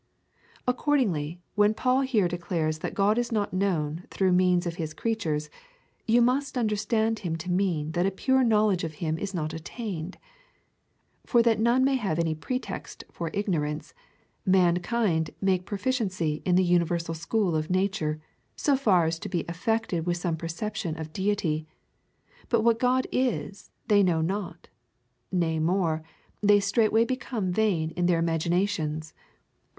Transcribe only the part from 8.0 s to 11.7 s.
a pure knowledge of him is not attained. For that